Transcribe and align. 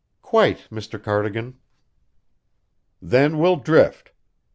"Quite, 0.23 0.67
Mr. 0.71 0.99
Cardigan." 0.99 1.59
"Then 3.03 3.37
we'll 3.37 3.57
drift. 3.57 4.13